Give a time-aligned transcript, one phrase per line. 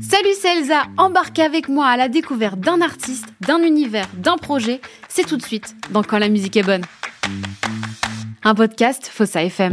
[0.00, 0.82] Salut, c'est Elsa.
[0.98, 4.80] Embarquez avec moi à la découverte d'un artiste, d'un univers, d'un projet.
[5.08, 6.82] C'est tout de suite dans Quand la musique est bonne.
[8.44, 9.72] Un podcast Fossa FM.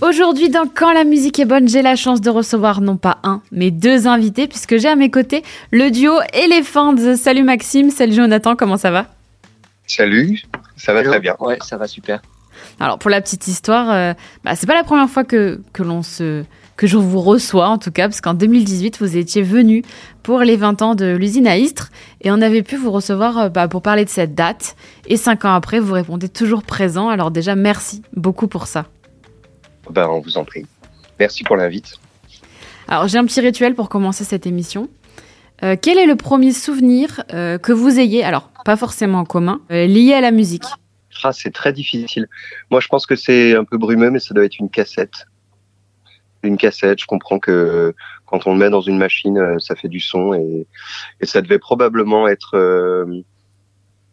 [0.00, 3.42] Aujourd'hui, dans Quand la musique est bonne, j'ai la chance de recevoir non pas un,
[3.52, 7.16] mais deux invités, puisque j'ai à mes côtés le duo Elephants.
[7.16, 9.06] Salut Maxime, salut Jonathan, comment ça va?
[9.86, 10.42] Salut,
[10.76, 11.10] ça va Hello.
[11.10, 11.36] très bien.
[11.38, 12.20] Ouais, ça va super.
[12.80, 14.14] Alors pour la petite histoire, euh,
[14.44, 16.44] bah, c'est pas la première fois que, que l'on se
[16.76, 19.84] que je vous reçois en tout cas, parce qu'en 2018 vous étiez venu
[20.24, 23.48] pour les 20 ans de l'usine à Istres et on avait pu vous recevoir euh,
[23.48, 24.74] bah, pour parler de cette date.
[25.06, 27.08] Et cinq ans après, vous répondez toujours présent.
[27.08, 28.86] Alors déjà merci beaucoup pour ça.
[29.90, 30.66] Ben, on vous en prie.
[31.20, 31.94] Merci pour l'invite.
[32.88, 34.88] Alors j'ai un petit rituel pour commencer cette émission.
[35.62, 39.60] Euh, quel est le premier souvenir euh, que vous ayez, alors pas forcément en commun,
[39.70, 40.64] euh, lié à la musique?
[41.32, 42.28] C'est très difficile.
[42.70, 45.26] Moi, je pense que c'est un peu brumeux, mais ça doit être une cassette.
[46.42, 47.94] Une cassette, je comprends que
[48.26, 50.66] quand on le met dans une machine, euh, ça fait du son et,
[51.22, 53.22] ça devait probablement être, euh,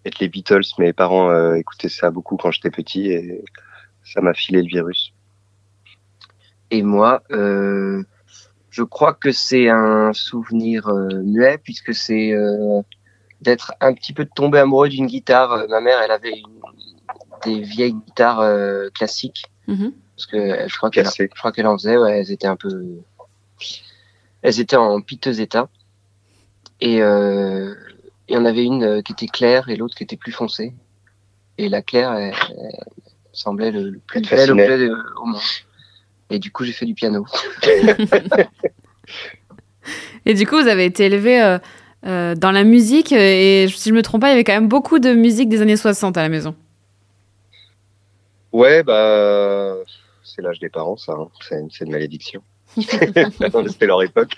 [0.05, 0.61] être les Beatles.
[0.79, 3.43] Mes parents euh, écoutaient ça beaucoup quand j'étais petit et
[4.03, 5.13] ça m'a filé le virus.
[6.69, 10.89] Et moi, je crois que c'est un souvenir
[11.25, 12.33] muet puisque c'est
[13.41, 15.51] d'être un petit peu tombé amoureux d'une guitare.
[15.53, 16.61] Euh, Ma mère, elle avait une-
[17.43, 19.93] des vieilles guitares euh, classiques Mhm.
[20.15, 21.27] parce que euh, je crois qu'elle, Cassées.
[21.33, 21.97] je crois qu'elle en faisait.
[21.97, 22.69] Ouais, elles étaient un peu,
[24.43, 25.67] elles étaient en piteux état.
[26.81, 27.73] Et euh,
[28.27, 30.73] il y en avait une euh, qui était claire et l'autre qui était plus foncée.
[31.57, 32.71] Et la claire elle, elle
[33.33, 35.41] semblait le, le plus bel objet de- au monde.
[36.29, 37.25] Et du coup, j'ai fait du piano.
[40.25, 41.57] Et du coup, vous avez été élevé euh,
[42.05, 44.67] euh, dans la musique et si je me trompe pas, il y avait quand même
[44.67, 46.55] beaucoup de musique des années 60 à la maison.
[48.51, 49.75] Ouais, bah,
[50.23, 51.13] c'est l'âge des parents, ça.
[51.13, 51.29] hein.
[51.41, 52.41] C'est une, une malédiction.
[52.77, 54.31] C'était leur époque.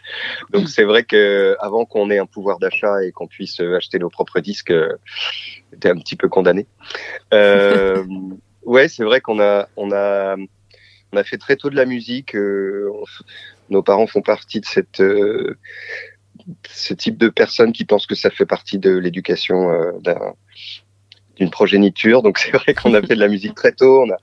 [0.51, 3.99] Donc c'est vrai que avant qu'on ait un pouvoir d'achat et qu'on puisse euh, acheter
[3.99, 4.97] nos propres disques, euh,
[5.71, 6.65] était un petit peu condamné.
[7.33, 8.03] Euh,
[8.63, 10.35] ouais, c'est vrai qu'on a, on a,
[11.11, 12.35] on a fait très tôt de la musique.
[12.35, 12.89] euh,
[13.69, 15.57] nos parents font partie de cette, euh,
[16.69, 20.33] ce type de personnes qui pensent que ça fait partie de l'éducation euh, d'un
[21.37, 22.21] d'une progéniture.
[22.21, 24.03] Donc c'est vrai qu'on a fait de la musique très tôt.
[24.03, 24.17] On a,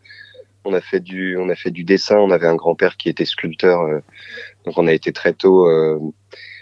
[0.64, 2.18] on a fait du, on a fait du dessin.
[2.18, 3.80] On avait un grand-père qui était sculpteur.
[3.80, 4.00] euh,
[4.64, 5.98] donc on a été très tôt euh,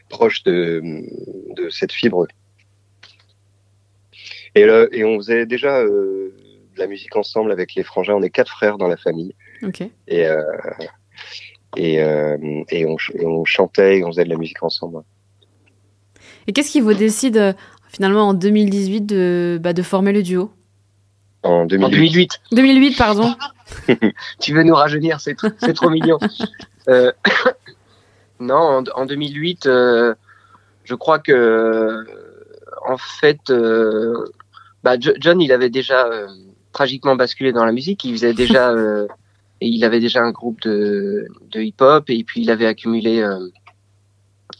[0.08, 0.80] proche de,
[1.54, 2.26] de cette fibre.
[4.54, 6.34] Et, le- et on faisait déjà euh,
[6.74, 8.14] de la musique ensemble avec les frangins.
[8.14, 9.34] On est quatre frères dans la famille.
[10.06, 10.24] Et,
[11.76, 15.02] et, et, on, et on chantait et on faisait de la musique ensemble.
[16.48, 17.52] Et qu'est-ce qui vous décide euh,
[17.88, 20.50] finalement en 2018 de, bah, de former le duo?
[21.44, 21.90] En En 2008.
[21.90, 22.40] 2008.
[22.52, 23.34] 2008, pardon.
[24.40, 26.18] Tu veux nous rajeunir, c'est tr- c'est trop mignon.
[26.88, 27.12] Euh,
[28.40, 30.14] non, en, en 2008, euh,
[30.84, 32.06] je crois que,
[32.88, 34.14] en fait, euh,
[34.82, 36.26] bah, Jo- John, il avait déjà euh,
[36.72, 38.04] tragiquement basculé dans la musique.
[38.04, 39.06] Il faisait déjà, euh,
[39.60, 43.38] et il avait déjà un groupe de, de hip-hop, et puis il avait accumulé euh,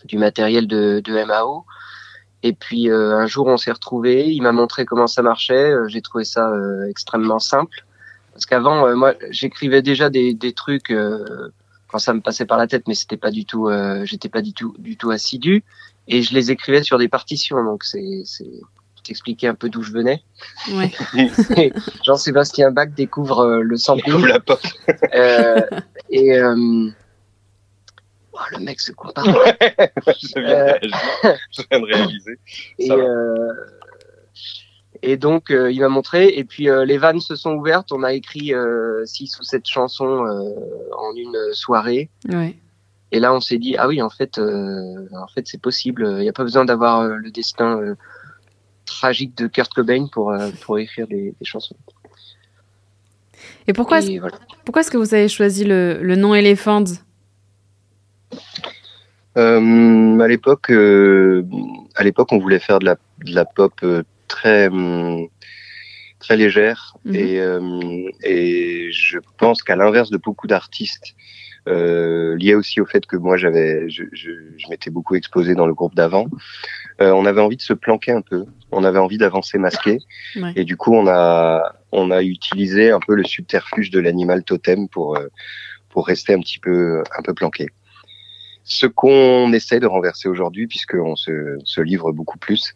[0.05, 1.65] du matériel de, de MAO.
[2.43, 4.26] Et puis euh, un jour, on s'est retrouvés.
[4.28, 5.72] Il m'a montré comment ça marchait.
[5.72, 7.84] Euh, J'ai trouvé ça euh, extrêmement simple.
[8.32, 11.50] Parce qu'avant, euh, moi, j'écrivais déjà des, des trucs euh,
[11.88, 14.43] quand ça me passait par la tête, mais c'était pas du tout, euh, j'étais pas
[14.43, 15.65] du tout, du tout assidu,
[16.06, 17.65] et je les écrivais sur des partitions.
[17.65, 18.47] Donc c'est, c'est,
[19.03, 20.22] t'expliquer un peu d'où je venais.
[20.72, 20.93] Ouais.
[22.05, 24.66] Jean-Sébastien Bach découvre euh, le Il sampling ouvre la porte.
[25.15, 25.62] euh,
[26.10, 26.91] et euh,
[28.38, 29.25] oh, le mec se compare.
[30.06, 30.78] je, viens, Euh.
[30.82, 32.38] je- je viens de réaliser.
[32.78, 33.53] Et, euh,
[35.03, 36.26] et donc, euh, il m'a montré.
[36.28, 37.93] Et puis, euh, les vannes se sont ouvertes.
[37.93, 40.50] On a écrit euh, six ou sept chansons euh,
[40.97, 42.10] en une soirée.
[42.28, 42.56] Ouais.
[43.12, 46.05] Et là, on s'est dit, ah oui, en fait, euh, en fait, c'est possible.
[46.19, 47.94] Il n'y a pas besoin d'avoir euh, le destin euh,
[48.87, 51.76] tragique de Kurt Cobain pour euh, pour écrire des, des chansons.
[53.69, 54.37] Et pourquoi, est-ce, Et voilà.
[54.65, 56.84] pourquoi est-ce que vous avez choisi le, le nom Elephants
[59.36, 61.44] Euh, à l'époque, euh,
[61.94, 65.28] à l'époque, on voulait faire de la, de la pop euh, très hum,
[66.19, 67.14] très légère Mhm.
[67.14, 71.14] et euh, et je pense qu'à l'inverse de beaucoup d'artistes,
[71.69, 75.66] euh, lié aussi au fait que moi j'avais, je, je, je m'étais beaucoup exposé dans
[75.66, 76.26] le groupe d'avant,
[77.00, 79.98] euh, on avait envie de se planquer un peu, on avait envie d'avancer masqué
[80.36, 80.52] Ouais.
[80.56, 84.88] et du coup on a on a utilisé un peu le subterfuge de l'animal totem
[84.88, 85.28] pour euh,
[85.90, 87.69] pour rester un petit peu un peu planqué
[88.69, 92.75] ce qu'on essaie de renverser aujourd'hui, puisqu'on se, se livre beaucoup plus.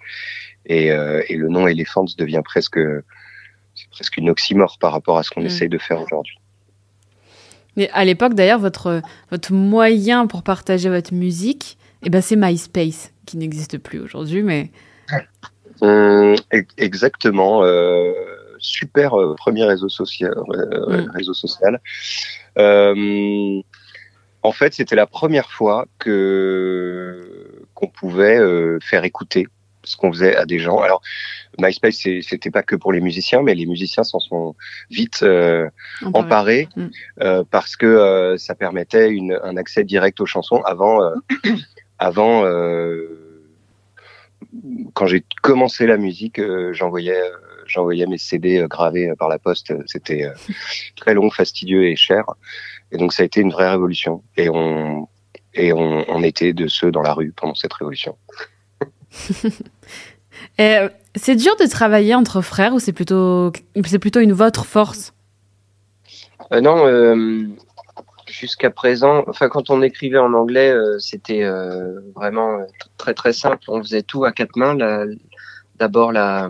[0.64, 2.80] Et, euh, et le nom Elephants devient presque,
[3.74, 5.46] c'est presque une oxymore par rapport à ce qu'on Mm.
[5.46, 6.38] essaye de faire aujourd'hui.
[7.76, 13.12] Mais à l'époque, d'ailleurs, votre, votre moyen pour partager votre musique, eh ben, c'est MySpace,
[13.26, 14.70] qui n'existe plus aujourd'hui, mais.
[15.80, 16.36] Hum,
[16.78, 17.64] exactement.
[17.64, 18.12] Euh,
[18.58, 20.34] super euh, premier réseau social.
[20.50, 21.10] Euh, mm.
[21.14, 21.80] réseau social.
[24.42, 28.38] En fait, c'était la première fois que qu'on pouvait
[28.80, 29.46] faire écouter
[29.84, 30.78] ce qu'on faisait à des gens.
[30.78, 31.02] Alors,
[31.58, 34.54] MySpace, c'était pas que pour les musiciens, mais les musiciens s'en sont
[34.90, 35.68] vite euh,
[36.14, 36.86] emparés mm.
[37.22, 40.62] euh, parce que euh, ça permettait une, un accès direct aux chansons.
[40.62, 41.14] Avant, euh,
[41.98, 42.44] avant,
[44.94, 46.40] quand j'ai commencé la musique,
[46.72, 47.22] j'envoyais
[47.66, 49.72] j'envoyais mes CD gravés par la poste.
[49.86, 50.26] C'était
[50.96, 52.24] très long, fastidieux et cher.
[52.92, 54.22] Et donc, ça a été une vraie révolution.
[54.36, 55.08] Et on
[55.54, 58.16] et on, on était de ceux dans la rue pendant cette révolution.
[60.60, 63.52] Euh, c'est dur de travailler entre frères ou c'est plutôt,
[63.84, 65.14] c'est plutôt une votre force?
[66.50, 67.46] Euh, Non, euh,
[68.26, 71.44] jusqu'à présent, enfin quand on écrivait en anglais, c'était
[72.14, 72.58] vraiment
[72.96, 73.62] très très simple.
[73.68, 74.76] On faisait tout à quatre mains.
[75.76, 76.48] D'abord la,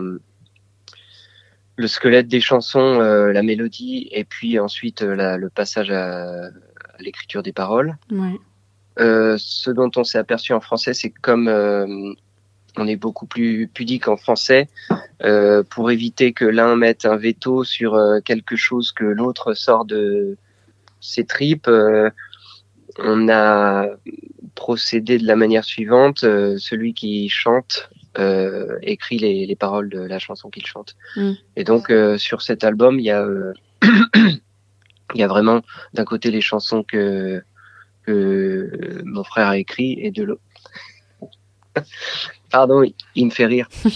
[1.75, 6.49] le squelette des chansons, la mélodie, et puis ensuite le passage à,
[6.99, 7.97] l'écriture des paroles.
[8.97, 11.49] ce dont on s'est aperçu en français, c'est comme
[12.77, 14.67] on est beaucoup plus pudique en français
[15.23, 19.85] euh, pour éviter que l'un mette un veto sur euh, quelque chose que l'autre sort
[19.85, 20.37] de
[20.99, 21.67] ses tripes.
[21.67, 22.09] Euh,
[22.99, 23.87] on a
[24.55, 27.89] procédé de la manière suivante celui qui chante
[28.81, 30.95] écrit les, paroles de la chanson qu'il chante.
[31.15, 31.33] Mm.
[31.55, 33.25] Et donc sur cet album, il y a
[35.15, 35.61] il y a vraiment
[35.93, 37.41] d'un côté les chansons que
[38.05, 40.41] que mon frère a écrit et de l'autre
[42.51, 42.83] Pardon,
[43.15, 43.67] il me fait rire.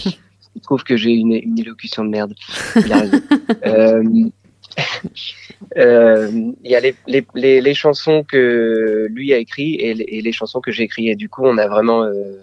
[0.56, 2.34] Il trouve que j'ai une, une, élocution de merde.
[2.74, 3.20] Il a raison.
[3.66, 4.02] euh,
[5.76, 10.32] euh, il y a les, les, les, chansons que lui a écrit et les, et
[10.32, 11.10] chansons que j'ai écrites.
[11.10, 12.42] Et du coup, on a vraiment euh,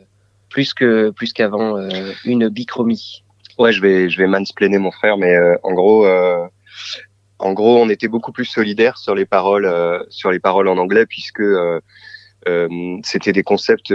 [0.55, 3.25] plus que plus qu'avant euh, une bichromie.
[3.59, 6.07] Ouais, je vais je vais mansplainer mon frère, mais euh, en gros.
[7.39, 9.69] en gros, on était beaucoup plus solidaires sur les paroles,
[10.07, 11.43] sur les paroles en anglais, puisque
[13.03, 13.93] c'était des concepts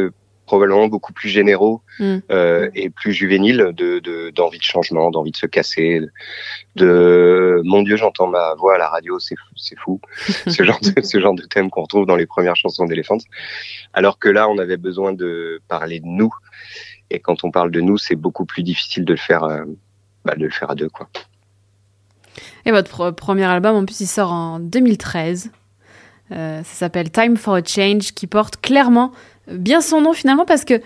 [0.50, 2.18] probablement beaucoup plus généraux mm.
[2.32, 4.00] euh, et plus juvéniles de
[4.34, 6.00] d'envie de, changement, d'envie de se casser,
[6.74, 10.00] de mon Dieu j'entends ma voix à la radio, c'est c'est fou,
[10.48, 13.18] ce genre de ce genre de thème qu'on retrouve dans les premières chansons d'Elephant.
[13.92, 16.34] Alors que là on avait besoin de parler de nous
[17.10, 19.64] et quand on parle de nous c'est beaucoup plus difficile de le faire euh,
[20.24, 21.08] bah, de le faire à deux quoi.
[22.66, 25.52] Et votre premier album en plus il sort en 2013.
[26.32, 29.12] Euh, ça s'appelle Time for a Change, qui porte clairement
[29.48, 30.80] bien son nom finalement parce que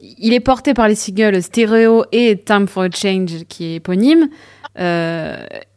[0.00, 4.28] il est porté par les singles Stereo et Time for a Change, qui est éponyme,
[4.78, 5.36] euh,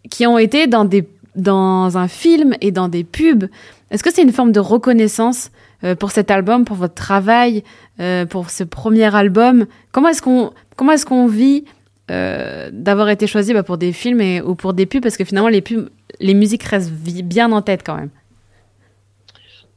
[0.10, 3.46] qui ont été dans, des, dans un film et dans des pubs.
[3.92, 5.52] Est-ce que c'est une forme de reconnaissance
[5.84, 7.64] euh, pour cet album, pour votre travail,
[8.00, 9.66] euh, pour ce premier album?
[9.92, 11.66] Comment est-ce qu'on comment est-ce qu'on vit
[12.10, 15.02] d'avoir été choisi bah, pour des films et, ou pour des pubs?
[15.02, 15.90] Parce que finalement, les pubs,
[16.20, 18.10] les musiques restent bien en tête quand même.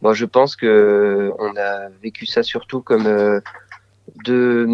[0.03, 3.41] Moi, je pense que on a vécu ça surtout comme euh,
[4.25, 4.67] deux,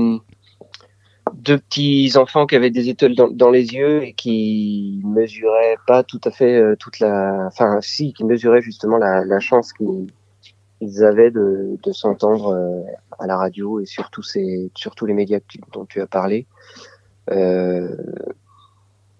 [1.34, 6.20] deux petits enfants qui avaient des étoiles dans, les yeux et qui mesuraient pas tout
[6.24, 11.30] à fait euh, toute la, enfin si, qui mesuraient justement la, la chance qu'ils avaient
[11.30, 12.82] de, s'entendre euh,
[13.19, 15.41] à la radio et surtout ces, surtout les médias
[15.72, 16.46] dont tu as parlé.
[17.31, 17.96] Euh,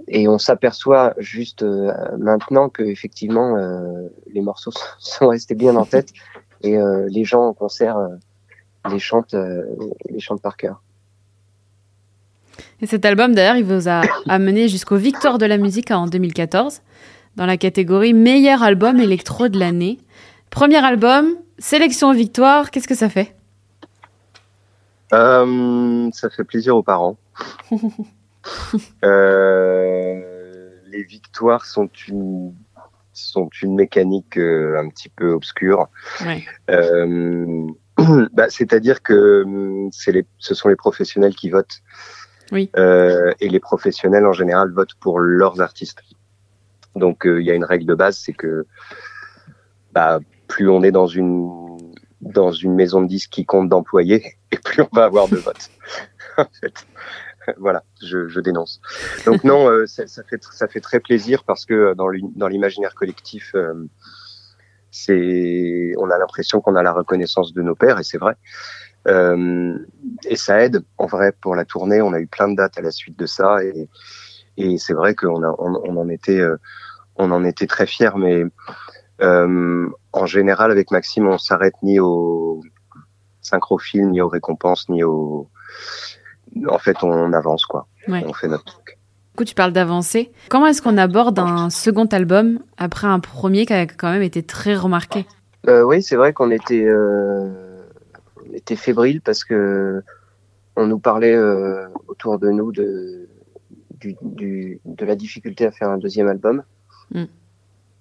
[0.09, 5.85] et on s'aperçoit juste euh, maintenant que effectivement euh, les morceaux sont restés bien en
[5.85, 6.13] tête
[6.63, 7.97] et euh, les gens en concert
[8.91, 9.37] les chantent
[10.09, 10.83] les chantent par cœur.
[12.81, 16.83] Et cet album d'ailleurs, il vous a amené jusqu'au Victoire de la musique en 2014
[17.37, 19.99] dans la catégorie meilleur album électro de l'année.
[20.51, 23.35] Premier album, sélection Victoire, qu'est-ce que ça fait?
[25.11, 27.17] Ça fait plaisir aux parents.
[29.05, 32.55] Euh, les victoires sont une
[33.13, 35.89] sont une mécanique euh, un petit peu obscure.
[36.71, 37.67] Euh,
[38.33, 41.83] bah, C'est-à-dire que hum, les, ce sont les professionnels qui votent.
[42.51, 42.71] Oui.
[42.77, 46.03] et les professionnels en général votent pour leurs artistes.
[46.97, 48.67] Donc il y a une règle de base, c'est que
[49.93, 51.79] bah, plus on est dans une
[52.23, 55.71] dans une maison de disques qui compte d'employés, et plus on va avoir de votes.
[56.39, 56.87] en fait.
[57.59, 58.81] voilà, je, dénonce.
[59.27, 63.89] Donc non, euh, ça, fait ça fait très plaisir parce que dans l'imaginaire collectif, euh,
[65.99, 68.35] on a l'impression qu'on a la reconnaissance de nos pères et c'est vrai.
[69.09, 69.77] Euh,
[70.25, 72.01] et ça aide en vrai pour la tournée.
[72.01, 73.89] On a eu plein de dates à la suite de ça et,
[74.57, 76.43] et c'est vrai qu'on on, en était
[77.17, 78.45] on en était très fiers, mais
[79.23, 82.61] Euh, en général, avec Maxime, on s'arrête ni au
[83.41, 85.49] synchrophile, ni aux récompenses, ni au.
[86.69, 87.87] En fait, on avance quoi.
[88.09, 88.99] On fait notre truc.
[89.33, 90.31] Du coup, tu parles d'avancer.
[90.51, 94.43] Comment est-ce qu'on aborde un second album après un premier qui a quand même été
[94.43, 95.27] très remarqué?
[95.69, 97.49] Euh, Oui, c'est vrai qu'on était, euh,
[98.53, 100.03] était fébrile parce que
[100.77, 103.29] on nous parlait euh, autour de nous de,
[103.99, 106.63] du, du, de la difficulté à faire un deuxième album.
[107.15, 107.25] Mm.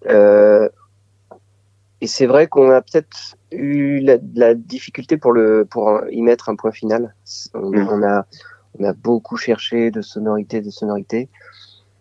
[0.07, 0.69] Euh,
[2.01, 6.49] et c'est vrai qu'on a peut-être eu la, la, difficulté pour le pour y mettre
[6.49, 7.15] un point final.
[7.53, 7.87] On, mm.
[7.89, 8.25] on, a
[8.79, 11.29] on a beaucoup cherché de sonorités, de sonorités.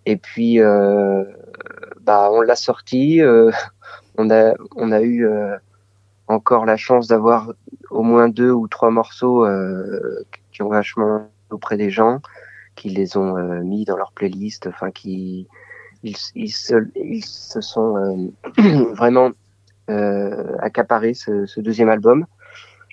[0.06, 1.24] Et puis euh,
[2.00, 3.20] bah on l'a sorti.
[3.20, 3.50] Euh,
[4.18, 5.56] on a on a eu euh,
[6.28, 7.52] encore la chance d'avoir
[7.90, 12.20] au moins deux ou trois morceaux euh, qui ont vachement auprès des gens,
[12.76, 15.48] qui les ont euh, mis dans leur playlist, enfin qui
[16.02, 19.30] ils, ils, se, ils se sont euh, vraiment
[19.90, 22.26] euh, accaparés ce, ce, deuxième album,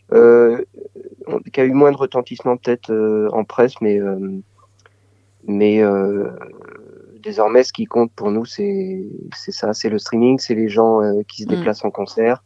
[0.10, 4.00] qui a eu moins de retentissement peut-être en presse, mais
[5.46, 5.84] mais
[7.22, 11.01] désormais, ce qui compte pour nous, c'est c'est ça, c'est le streaming, c'est les gens
[11.27, 11.56] qui se mm.
[11.56, 12.42] déplacent en concert.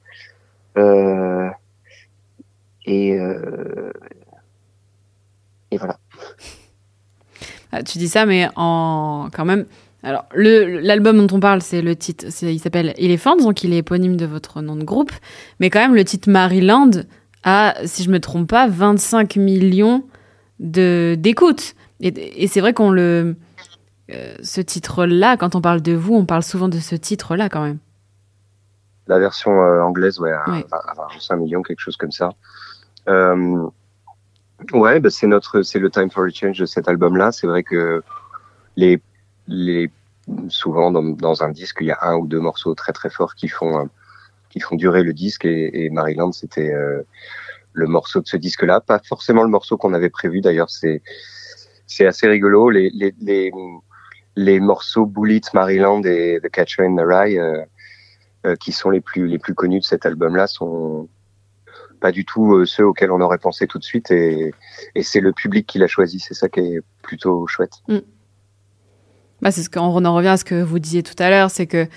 [0.78, 1.50] Euh,
[2.86, 3.92] et, euh,
[5.70, 5.98] et voilà.
[7.72, 9.66] Ah, tu dis ça, mais en quand même.
[10.04, 14.18] Alors, l'album dont on parle, c'est le titre, il s'appelle Elephants, donc il est éponyme
[14.18, 15.12] de votre nom de groupe.
[15.60, 16.90] Mais quand même, le titre Maryland
[17.44, 20.04] a, si je me trompe pas, 25 millions
[20.60, 21.76] d'écoutes.
[22.00, 23.36] Et, et c'est vrai qu'on le,
[24.14, 27.64] euh, ce titre-là, quand on parle de vous, on parle souvent de ce titre-là quand
[27.64, 27.78] même.
[29.08, 30.64] La version euh, anglaise, ouais, à, oui.
[31.20, 32.32] 5 millions, quelque chose comme ça.
[33.08, 33.68] Euh,
[34.74, 37.32] ouais, bah c'est notre, c'est le Time for a Change de cet album-là.
[37.32, 38.04] C'est vrai que
[38.76, 39.02] les,
[40.50, 43.48] souvent dans, un disque, il y a un ou deux morceaux très très forts qui
[43.48, 43.86] font, euh,
[44.50, 45.46] qui font durer le disque.
[45.46, 47.02] Et, Maryland, c'était euh,
[47.74, 48.82] le morceau de ce disque-là.
[48.82, 50.42] Pas forcément le morceau qu'on avait prévu.
[50.42, 51.02] D'ailleurs, c'est,
[51.88, 52.70] c'est assez rigolo.
[52.70, 53.52] Les, les, les,
[54.36, 59.28] les morceaux Bullet, Maryland et The Catcher in the Rye, euh, qui sont les plus
[59.28, 61.10] les plus connus de cet album-là, sont
[62.00, 64.52] pas du tout ceux auxquels on aurait pensé tout de suite et,
[64.96, 66.20] et c'est le public qui l'a choisi.
[66.20, 67.74] C'est ça qui est plutôt chouette.
[67.88, 68.00] Mm.
[69.42, 71.68] Bah, c'est ce qu'on en revient à ce que vous disiez tout à l'heure, c'est
[71.68, 71.88] que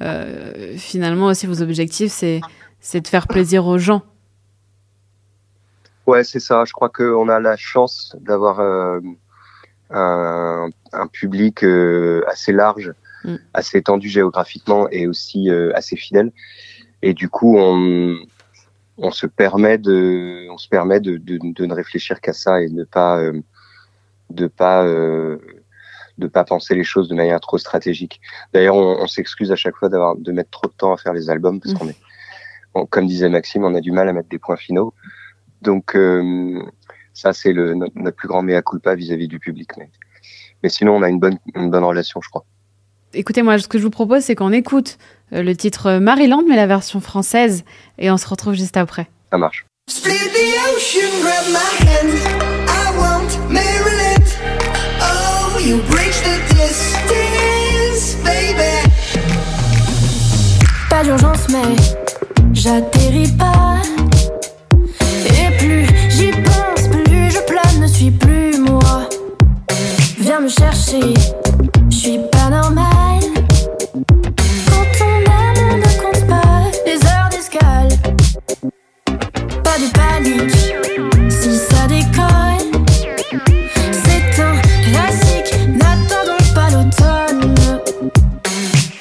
[0.00, 2.40] euh, finalement aussi vos objectifs, c'est
[2.80, 4.02] c'est de faire plaisir aux gens.
[6.06, 6.64] Ouais, c'est ça.
[6.64, 9.00] Je crois qu'on a la chance d'avoir euh,
[9.90, 12.92] un, un, public euh, assez large,
[13.24, 13.36] mm.
[13.54, 16.32] assez étendu géographiquement et aussi assez fidèle.
[17.02, 18.16] Et du coup, on,
[18.98, 22.68] on se permet de, on se permet de, de, de ne réfléchir qu'à ça et
[22.68, 23.40] de pas, euh,
[24.30, 24.84] de pas,
[26.18, 28.20] de pas penser les choses de manière trop stratégique.
[28.52, 31.12] D'ailleurs, on, on s'excuse à chaque fois d'avoir de mettre trop de temps à faire
[31.12, 31.78] les albums parce mmh.
[31.78, 31.96] qu'on est,
[32.74, 34.94] on, comme disait Maxime, on a du mal à mettre des points finaux.
[35.62, 36.62] Donc euh,
[37.14, 39.70] ça, c'est le notre, notre, plus grand mea culpa vis-à-vis -vis du public.
[39.78, 39.90] Mais,
[40.62, 42.44] mais sinon, on a une bonne, une bonne relation, je crois.
[43.14, 44.96] Écoutez, moi, ce que je vous propose, c'est qu'on écoute
[45.32, 47.64] euh, le titre Maryland, mais la version française,
[47.98, 49.06] et on se retrouve juste après.
[49.30, 49.66] Ça marche.
[60.90, 61.76] Pas d'urgence, mais
[62.52, 63.76] j'atterris pas.
[65.26, 69.08] Et plus j'y pense, plus je plane, ne suis plus moi.
[70.18, 71.14] Viens me chercher,
[71.90, 72.92] je suis pas normal.
[79.62, 81.11] pas de panique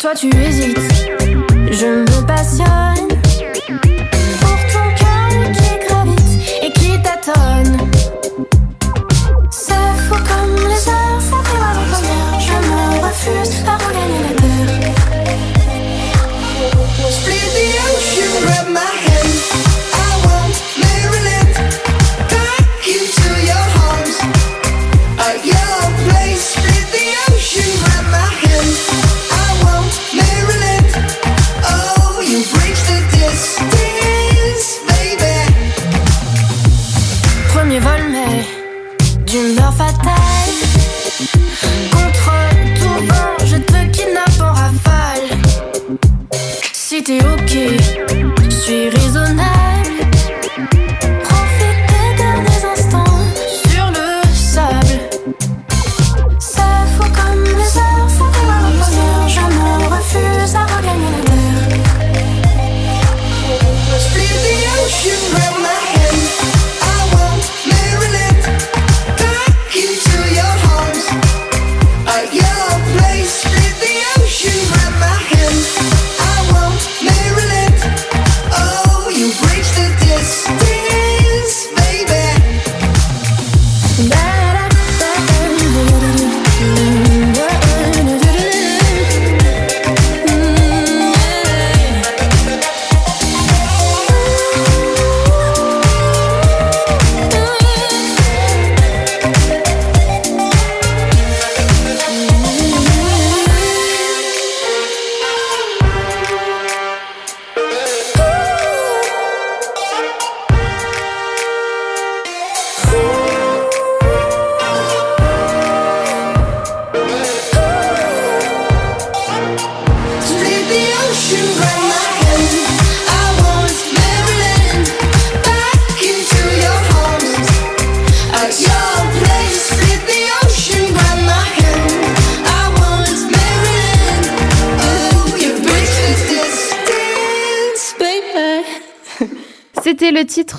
[0.01, 0.79] Toi tu hésites,
[1.69, 3.10] je me passionne.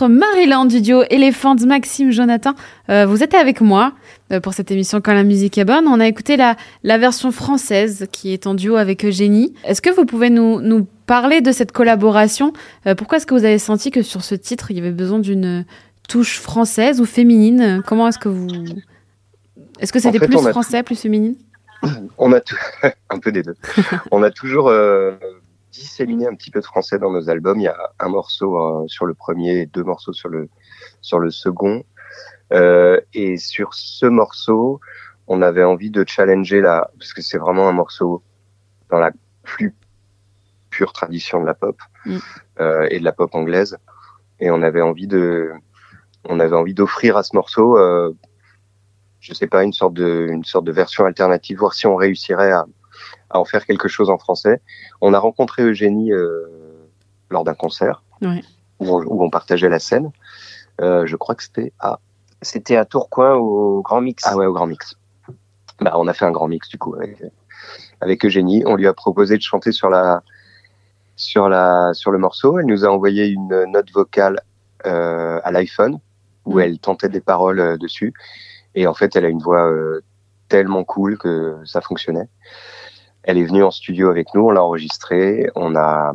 [0.09, 2.55] Maryland du duo Elephant Maxime Jonathan.
[2.91, 3.93] Euh, vous êtes avec moi
[4.33, 5.87] euh, pour cette émission Quand la musique est bonne.
[5.87, 9.55] On a écouté la, la version française qui est en duo avec Eugénie.
[9.65, 12.53] Est-ce que vous pouvez nous, nous parler de cette collaboration?
[12.87, 15.19] Euh, Pourquoi est-ce que vous avez senti que sur ce titre, il y avait besoin
[15.19, 15.65] d'une
[16.09, 17.83] touche française ou féminine?
[17.87, 18.49] Comment est-ce que vous...
[19.81, 21.35] Est-ce que c'était fait, plus a français, plus féminine?
[22.19, 22.57] On a tout...
[23.11, 23.57] un peu des deux.
[24.11, 25.13] on a toujours euh,
[25.73, 27.59] disséminé un petit peu de français dans nos albums.
[27.59, 30.49] Il y a un morceau euh, sur le premier et deux morceaux sur le
[31.01, 31.83] sur le second.
[32.53, 34.81] Euh, et sur ce morceau,
[35.27, 38.23] on avait envie de challenger la, parce que c'est vraiment un morceau
[38.91, 39.11] dans la
[39.43, 39.75] plus
[40.71, 42.17] pure tradition de la pop Mm.
[42.61, 43.77] euh, et de la pop anglaise.
[44.41, 45.53] Et on avait envie de,
[46.25, 48.13] on avait envie d'offrir à ce morceau, euh,
[49.21, 52.53] je sais pas, une sorte de, une sorte de version alternative, voir si on réussirait
[52.53, 52.67] à,
[53.33, 54.61] à en faire quelque chose en français.
[55.01, 56.47] On a rencontré Eugénie euh,
[57.31, 58.43] lors d'un concert Ouais.
[58.79, 60.11] où, on, où on partageait la scène.
[60.81, 61.99] Euh, je crois que c'était à
[62.43, 64.23] C'était à Tourcoing au Grand Mix.
[64.27, 64.95] ah ouais, au Grand Mix.
[65.81, 67.21] Bah, on a fait un grand mix du coup avec,
[68.01, 68.63] avec Eugénie.
[68.67, 70.23] On lui a proposé de chanter sur la
[71.17, 72.59] sur la sur le morceau.
[72.59, 74.41] Elle nous a envoyé une note vocale
[74.87, 75.99] euh, à l'iPhone
[76.45, 76.61] où Mm.
[76.61, 78.13] elle tentait des paroles euh, dessus.
[78.75, 80.03] Et en fait, elle a une voix euh,
[80.49, 82.29] tellement cool que ça fonctionnait.
[83.25, 86.13] Elle est venue en studio avec nous, on l'a enregistré, on a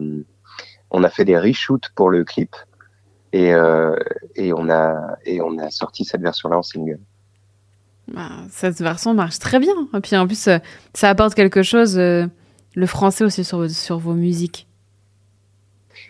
[0.92, 2.56] on a fait des reshoots pour le clip
[3.34, 3.96] et euh,
[4.36, 7.00] et on a et on a sorti cette version-là en single.
[8.14, 9.74] Bah, Cette version marche très bien.
[9.94, 10.60] Et puis en plus, euh,
[10.94, 12.26] ça apporte quelque chose, euh,
[12.76, 14.66] le français aussi sur, vos- sur vos musiques.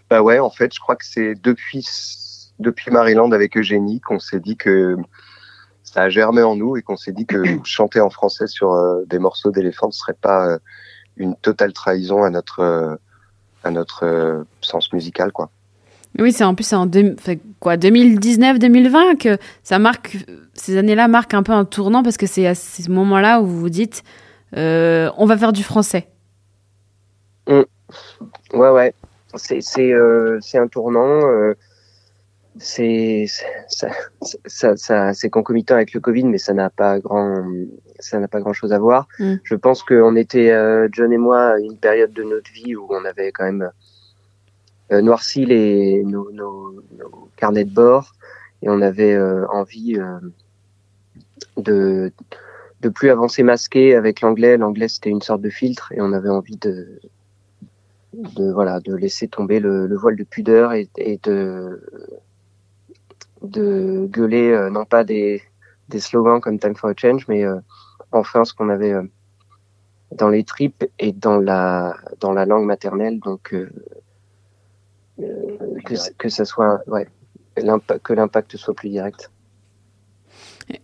[0.10, 1.86] Bah ouais, en fait, je crois que c'est depuis
[2.60, 4.96] depuis Maryland avec Eugénie qu'on s'est dit que
[5.84, 9.04] ça a germé en nous et qu'on s'est dit que chanter en français sur euh,
[9.08, 10.58] des morceaux d'éléphant ne serait pas
[11.18, 12.96] une totale trahison à notre euh,
[13.64, 15.50] à notre euh, sens musical quoi.
[16.20, 17.16] Oui, c'est en plus en deux-
[17.60, 20.18] quoi 2019-2020 que ça marque
[20.54, 23.60] ces années-là marquent un peu un tournant parce que c'est à ce moment-là où vous
[23.60, 24.04] vous dites
[24.56, 26.08] euh, on va faire du français.
[28.54, 28.94] Ouais, ouais.
[29.36, 31.02] C'est c'est euh, un tournant.
[31.28, 31.54] euh,
[32.60, 33.26] c'est
[33.68, 33.90] ça,
[34.46, 37.46] ça, ça c'est concomitant avec le Covid, mais ça n'a pas grand
[38.00, 39.08] ça n'a pas grand chose à voir.
[39.20, 39.36] Mm.
[39.44, 42.88] Je pense qu'on était euh, John et moi à une période de notre vie où
[42.90, 43.72] on avait quand même
[44.92, 48.14] euh, noirci les nos, nos, nos carnets de bord
[48.62, 50.20] et on avait euh, envie euh,
[51.58, 52.12] de
[52.82, 54.58] de plus avancer masqué avec l'anglais.
[54.58, 57.00] L'anglais c'était une sorte de filtre et on avait envie de
[58.14, 61.82] de voilà de laisser tomber le, le voile de pudeur et, et de
[63.42, 65.42] de gueuler euh, non pas des
[65.98, 67.60] slogans comme Time for a Change mais euh,
[68.12, 69.04] enfin ce qu'on avait euh,
[70.12, 73.70] dans les tripes et dans la dans la langue maternelle donc euh,
[75.86, 77.08] que que soit ouais
[78.04, 79.32] que l'impact soit plus direct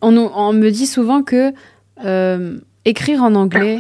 [0.02, 0.12] On,
[0.54, 1.54] me dit souvent que
[2.86, 3.78] écrire en anglais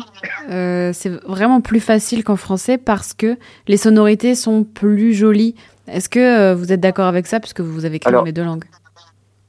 [0.47, 5.55] c'est vraiment plus facile qu'en français parce que les sonorités sont plus jolies.
[5.87, 8.31] Est-ce que euh, vous êtes d'accord avec ça puisque vous avez écrit Alors, dans les
[8.31, 8.65] deux langues?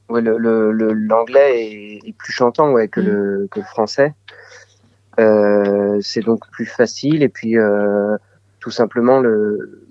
[0.09, 3.05] Ouais, le, le, le- l'anglais est, est plus chantant ouais, que, Mm.
[3.05, 4.13] le, que le français.
[5.19, 8.17] Euh, c'est donc plus facile et puis euh,
[8.59, 9.87] tout simplement le,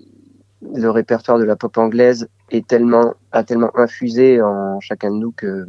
[0.75, 5.31] le répertoire de la pop anglaise est tellement a tellement infusé en chacun de nous
[5.31, 5.65] que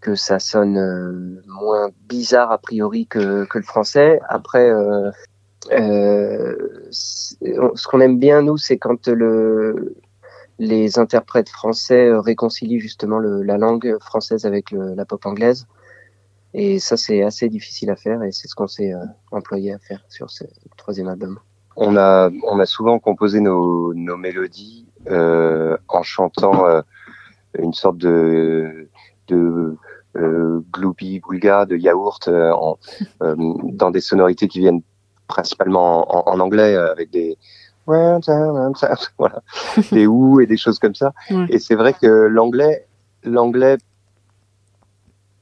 [0.00, 4.20] que ça sonne euh, moins bizarre a priori que, que le français.
[4.28, 5.10] Après, euh,
[5.70, 9.96] ce qu'on aime bien nous, c'est quand le
[10.58, 15.66] les interprètes français euh, réconcilient justement la langue française avec la pop anglaise.
[16.54, 19.78] Et ça, c'est assez difficile à faire et c'est ce qu'on s'est euh, employé à
[19.78, 20.44] faire sur ce
[20.76, 21.40] troisième album.
[21.76, 22.30] On a
[22.66, 26.82] souvent composé nos mélodies euh, en chantant euh,
[27.58, 28.88] une sorte de
[29.28, 29.76] de
[30.16, 32.52] euh, de yaourt euh,
[33.22, 34.82] euh, dans des sonorités qui viennent
[35.28, 37.36] principalement en, en anglais euh, avec des
[39.18, 39.42] voilà
[39.90, 41.46] des ou et des choses comme ça Ouais.
[41.50, 42.86] et c'est vrai que l'anglais
[43.24, 43.76] l'anglais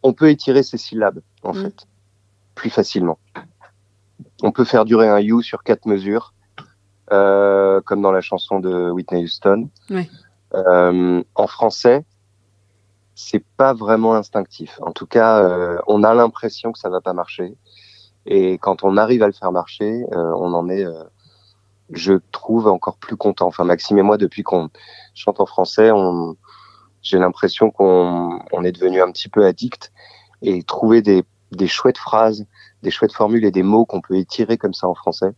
[0.03, 1.87] on peut étirer ses syllabes en fait
[2.55, 3.19] plus facilement
[4.43, 6.33] on peut faire durer un you sur quatre mesures
[7.13, 10.09] euh, comme dans la chanson de Whitney Houston Ouais.
[10.55, 12.05] Euh, en français
[13.17, 14.79] c'est pas vraiment instinctif.
[14.81, 17.55] En tout cas, euh, on a l'impression que ça va pas marcher.
[18.27, 21.05] Et quand on arrive à le faire marcher, euh, on en est, euh,
[21.91, 23.47] je trouve, encore plus content.
[23.47, 24.71] Enfin, Maxime et moi, depuis qu'on
[25.15, 26.37] chante en français, on,
[27.03, 29.93] j'ai l'impression qu'on on est devenu un petit peu addict
[30.43, 32.47] et trouver des, des chouettes phrases,
[32.83, 35.33] des chouettes formules et des mots qu'on peut étirer comme ça en français,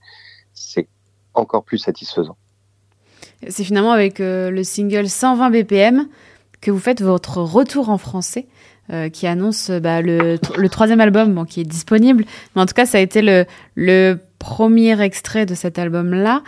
[0.55, 0.89] c'est
[1.35, 2.37] encore plus satisfaisant.
[3.49, 6.09] C'est finalement avec le single 120 BPM
[6.61, 8.47] que vous faites votre retour en français.
[9.13, 12.25] Qui annonce bah, le, troisième album qui est disponible.
[12.55, 16.43] Mais en tout cas, ça a été le, premier extrait de cet album-là.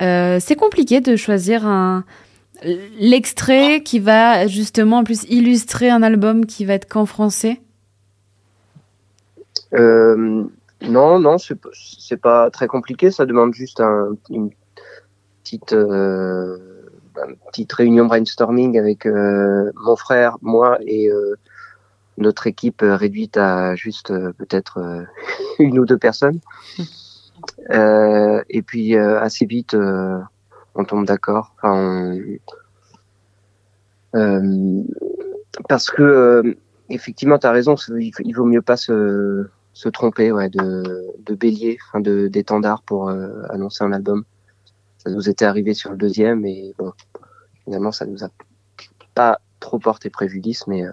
[0.00, 2.04] Euh, c'est compliqué de choisir un
[2.98, 7.58] l'extrait qui va justement en plus illustrer un album qui va être qu'en français?
[9.72, 10.44] Euh,
[10.82, 13.10] non, non, c'est pas très compliqué.
[13.10, 14.50] Ça demande juste un, une
[15.42, 16.58] petite euh,
[17.48, 21.10] petite réunion brainstorming avec mon frère, moi et
[22.20, 25.06] notre équipe réduite à juste peut-être
[25.58, 26.40] une ou deux personnes.
[27.70, 30.18] Euh, et puis euh, assez vite, euh,
[30.74, 31.54] on tombe d'accord.
[31.56, 32.16] Enfin,
[35.68, 36.56] parce que
[36.88, 41.78] effectivement, tu as raison, il vaut mieux pas se, se tromper ouais, de, de bélier,
[41.94, 43.10] de d'étendard pour
[43.50, 44.24] annoncer un album.
[44.98, 46.92] Ça nous était arrivé sur le deuxième et bon,
[47.64, 48.28] finalement, ça nous a
[49.14, 50.84] pas trop porté préjudice, mais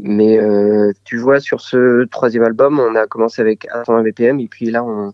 [0.00, 4.48] mais euh, tu vois, sur ce troisième album, on a commencé avec 120 BPM et
[4.48, 5.12] puis là, on,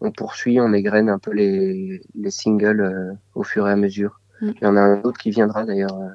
[0.00, 4.20] on poursuit, on égrène un peu les, les singles euh, au fur et à mesure.
[4.40, 4.50] Mm.
[4.60, 6.08] Il y en a un autre qui viendra d'ailleurs euh,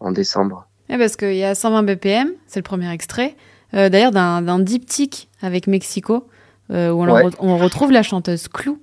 [0.00, 0.66] en décembre.
[0.88, 3.36] Ouais, parce qu'il y a 120 BPM, c'est le premier extrait.
[3.72, 6.28] d'ailleurs, d'un diptyque avec Mexico,
[6.68, 8.78] où on, on, retrouve la chanteuse Clou.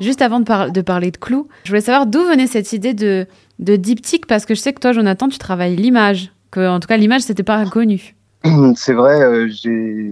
[0.00, 3.26] Juste avant de, de parler de Clou, je voulais savoir d'où venait cette idée de,
[3.60, 6.96] de diptyque, parce que je sais que toi, Jonathan, tu travailles l'image en tout cas
[6.96, 8.14] l'image c'était pas inconnu.
[8.76, 10.10] C'est vrai, euh, j'ai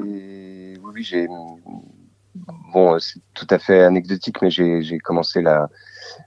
[0.82, 1.26] oui, j'ai
[2.72, 5.68] bon, c'est tout à fait anecdotique, mais j'ai commencé la,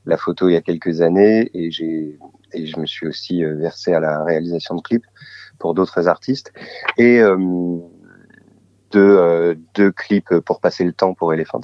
[0.05, 2.19] la photo il y a quelques années et j'ai
[2.53, 5.05] et je me suis aussi euh, versé à la réalisation de clips
[5.59, 6.53] pour d'autres artistes
[6.97, 7.37] et euh,
[8.91, 11.61] deux, deux clips pour passer le temps pour Elephants.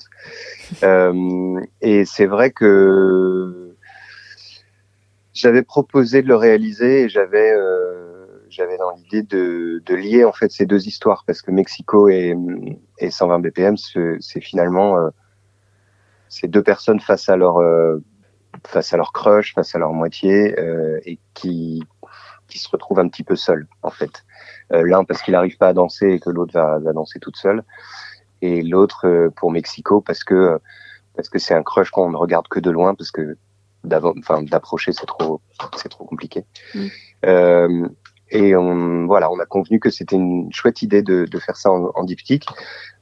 [1.82, 3.76] et c'est vrai que
[5.34, 7.56] j'avais proposé de le réaliser et j'avais
[8.52, 12.36] j'avais dans l'idée de, de, lier en fait ces deux histoires parce que Mexico et,
[13.00, 15.10] et 120 BPM, c'est finalement euh,
[16.30, 17.98] ces deux personnes face à leur euh,
[18.68, 21.84] face à leur crush, face à leur moitié euh, et qui
[22.48, 24.24] qui se retrouvent un petit peu seuls en fait.
[24.70, 27.64] L'un parce qu'il n'arrive pas à danser et que l'autre va, va, danser toute seule
[28.42, 30.60] et l'autre pour Mexico parce que
[31.16, 33.38] parce que c'est un crush qu'on ne regarde que de loin parce que
[33.84, 35.42] d'approcher c'est trop
[35.76, 36.46] c'est trop compliqué.
[36.74, 36.88] Mm.
[37.26, 37.88] Euh,
[38.32, 41.70] et on, voilà, on a convenu que c'était une chouette idée de, de faire ça
[41.70, 42.46] en, en diptyque.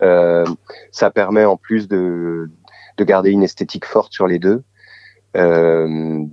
[0.02, 0.44] Euh,
[0.92, 2.50] ça permet en plus de,
[2.98, 4.64] de garder une esthétique forte sur les deux
[5.38, 6.26] euh,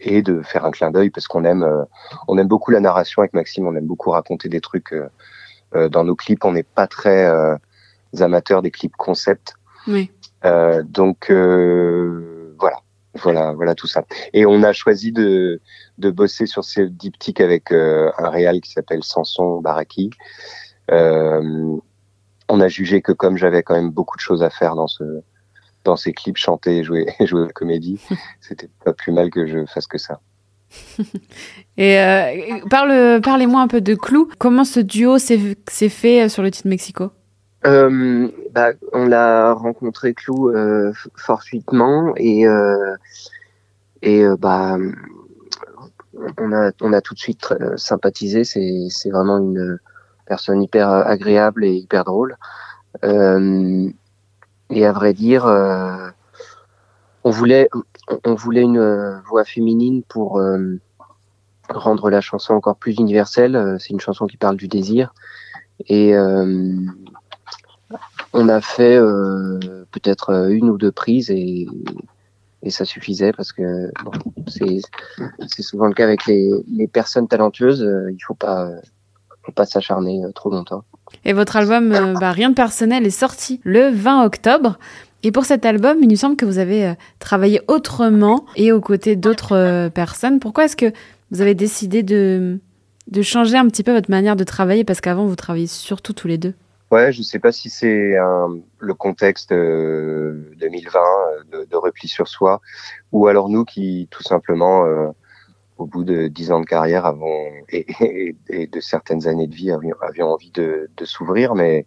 [0.00, 1.84] et de faire un clin d'œil parce qu'on aime, euh,
[2.26, 3.66] on aime beaucoup la narration avec Maxime.
[3.68, 5.08] On aime beaucoup raconter des trucs euh,
[5.76, 6.44] euh dans nos clips.
[6.44, 7.56] On n'est pas très euh,
[8.18, 9.54] amateurs des clips concept.
[9.86, 10.10] Oui.
[10.84, 11.30] donc
[13.14, 14.04] voilà, voilà, tout ça.
[14.32, 15.60] Et on a choisi de,
[15.98, 20.10] de bosser sur ces diptyques avec euh, un réal qui s'appelle Samson Baraki.
[20.90, 21.76] Euh,
[22.48, 25.22] on a jugé que comme j'avais quand même beaucoup de choses à faire dans ce
[25.84, 28.00] dans ces clips, chanter et jouer, jouer la comédie,
[28.40, 30.20] c'était pas plus mal que je fasse que ça.
[31.76, 34.30] et euh, parle, parlez-moi un peu de Clou.
[34.38, 35.38] Comment ce duo s'est
[35.88, 37.10] fait sur le titre Mexico?
[37.64, 42.96] Euh, bah, on l'a rencontré Clou euh, fortuitement et euh,
[44.02, 44.76] et euh, bah
[46.38, 48.44] on a on a tout de suite euh, sympathisé.
[48.44, 49.78] C'est c'est vraiment une
[50.26, 52.36] personne hyper agréable et hyper drôle.
[53.02, 55.44] et à vrai dire,
[57.24, 57.68] on voulait
[58.24, 60.42] on voulait une voix féminine pour
[61.68, 63.76] rendre la chanson encore plus universelle.
[63.78, 65.14] C'est une chanson qui parle du désir
[65.86, 66.14] et
[68.32, 69.58] on a fait euh,
[69.90, 71.66] peut-être euh, une ou deux prises et,
[72.62, 74.12] et ça suffisait parce que bon,
[74.46, 77.82] c'est souvent le cas avec les, les personnes talentueuses.
[77.82, 78.70] Euh, il faut pas
[79.44, 80.84] faut pas s'acharner trop longtemps.
[81.24, 84.78] Et votre album bah, Rien de personnel est sorti le 20 octobre.
[85.24, 89.16] Et pour cet album, il nous semble que vous avez travaillé autrement et aux côtés
[89.16, 90.38] d'autres personnes.
[90.38, 90.92] Pourquoi est-ce que
[91.32, 92.60] vous avez décidé de,
[93.08, 94.84] de changer un petit peu votre manière de travailler?
[94.84, 96.54] Parce qu'avant, vous travailliez surtout tous les deux.
[96.92, 98.16] Ouais, je sais pas si c'est
[98.78, 102.60] le contexte 2020 euh, de, de, repli sur soi,
[103.12, 105.08] ou alors nous qui tout simplement, euh,
[105.78, 110.32] au bout de dix ans de carrière, avons et, de certaines années de vie, avions,
[110.32, 111.86] envie de, s'ouvrir, mais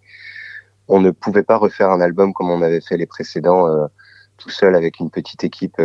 [0.88, 3.86] on ne pouvait pas refaire un album comme on avait fait les précédents, euh,
[4.38, 5.80] tout seul avec une petite équipe,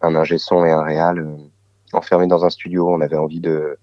[0.00, 1.26] un ingé son et un réal,
[1.92, 2.88] enfermé dans un studio.
[2.88, 3.78] On avait envie de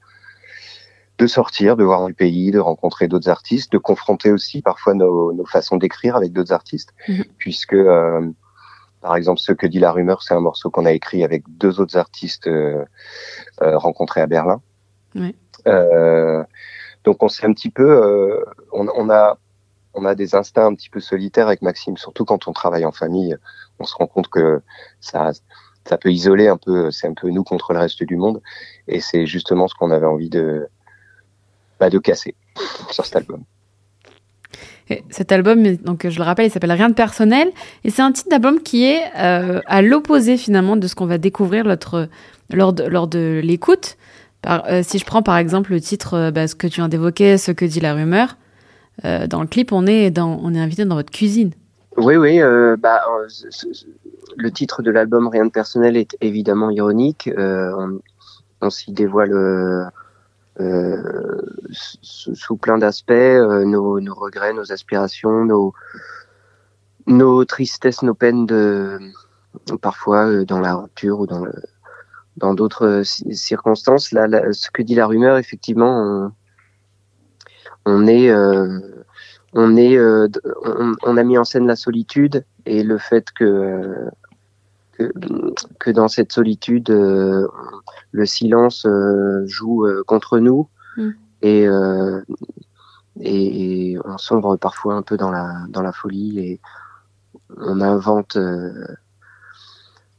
[1.18, 5.32] de sortir, de voir du pays, de rencontrer d'autres artistes, de confronter aussi parfois nos,
[5.34, 7.24] nos façons d'écrire avec d'autres artistes, mhm.
[7.38, 8.30] puisque euh,
[9.02, 11.80] Par exemple, ce que dit la rumeur, c'est un morceau qu'on a écrit avec deux
[11.80, 12.50] autres artistes
[13.62, 14.62] rencontrés à Berlin.
[15.16, 15.36] Oui.
[17.06, 19.38] donc on s'est un petit peu, on, on, a
[19.94, 22.92] on a des instincts un petit peu solitaires avec Maxime, surtout quand on travaille en
[22.92, 23.38] famille.
[23.80, 24.62] On se rend compte que
[25.00, 25.32] ça
[25.88, 28.42] ça peut isoler un peu, c'est un peu nous contre le reste du monde.
[28.88, 30.68] Et c'est justement ce qu'on avait envie de,
[31.80, 32.36] bah, de casser
[32.92, 33.44] sur cet album.
[34.90, 37.50] Et cet album, donc je le rappelle, il s'appelle Rien de personnel,
[37.84, 41.18] et c'est un titre d'album qui est euh, à l'opposé finalement de ce qu'on va
[41.18, 43.98] découvrir lors de, lors de l'écoute.
[44.48, 47.40] Euh, si je prends par exemple le titre, euh, bah, ce que tu viens d'évoquer,
[47.40, 48.38] ce que dit la rumeur,
[49.04, 51.52] dans le clip, on est dans, on est invité dans votre cuisine.
[51.98, 52.40] Oui, oui.
[52.80, 53.02] bah,
[54.38, 57.30] le titre de l'album Rien de personnel est évidemment ironique.
[57.36, 58.00] on,
[58.62, 59.86] on s'y dévoile euh,
[61.72, 65.74] sous plein d'aspects, euh, nos, nos, regrets, nos aspirations, nos,
[67.08, 69.00] nos tristesses, nos peines de
[69.82, 71.54] parfois euh, dans la rupture ou dans le
[72.38, 74.12] dans d'autres circonstances.
[74.12, 76.32] Là, ce que dit la rumeur, effectivement,
[77.86, 78.34] on, on est
[79.54, 84.10] on est on, on, a mis en scène la solitude et le fait que
[84.98, 85.12] que,
[85.80, 87.48] que dans cette solitude, euh,
[88.16, 91.10] le silence euh, joue euh, contre nous mm.
[91.42, 91.68] et,
[93.20, 96.60] et on sombre parfois un peu dans la dans la folie et
[97.58, 98.38] on invente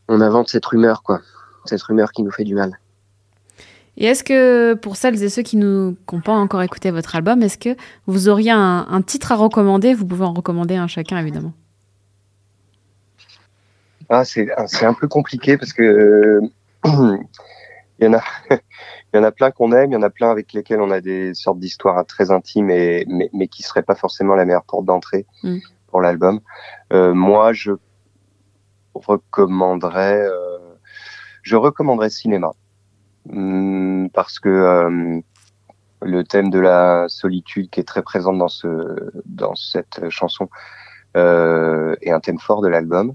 [0.08, 1.20] on invente cette rumeur quoi,
[1.64, 2.78] cette rumeur qui nous fait du mal.
[3.98, 7.56] Et est-ce que pour celles et ceux qui n'ont pas encore écouté votre album, est-ce
[7.56, 9.94] que vous auriez un, un, titre à recommander?
[9.94, 11.54] Vous pouvez en recommander un chacun évidemment.
[14.10, 14.46] Ah, c'est
[14.84, 16.40] un peu compliqué parce que
[17.98, 20.10] il y en a il y en a plein qu'on aime, il y en a
[20.10, 23.82] plein avec lesquels on a des sortes d'histoires très intimes et mais, mais qui seraient
[23.82, 25.58] pas forcément la meilleure porte d'entrée mm.
[25.88, 26.40] pour l'album.
[26.92, 27.72] Euh, moi, je
[28.94, 30.58] recommanderais euh,
[31.42, 32.52] je recommanderais cinéma
[33.26, 35.20] mm, parce que euh,
[36.02, 38.68] le thème de la solitude qui est très présent dans ce
[39.24, 40.48] dans cette chanson
[41.16, 43.14] euh, est un thème fort de l'album